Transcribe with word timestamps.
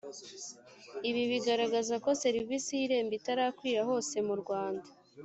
ibi 1.09 1.23
bigaragaza 1.31 1.95
ko 2.03 2.09
serivisi 2.23 2.71
y 2.79 2.83
irembo 2.85 3.13
itarakwira 3.19 3.81
hose 3.89 4.15
mu 4.27 4.35
rwanda 4.41 4.87